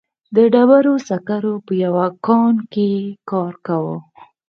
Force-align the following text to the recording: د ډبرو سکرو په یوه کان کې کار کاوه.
د 0.35 0.37
ډبرو 0.53 0.93
سکرو 1.09 1.53
په 1.65 1.73
یوه 1.83 2.05
کان 2.25 2.55
کې 2.73 2.89
کار 3.29 3.53
کاوه. 3.65 3.97